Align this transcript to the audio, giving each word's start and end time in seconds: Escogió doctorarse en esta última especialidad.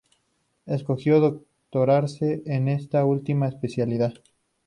Escogió 0.65 1.19
doctorarse 1.19 2.41
en 2.47 2.69
esta 2.69 3.05
última 3.05 3.47
especialidad. 3.47 4.13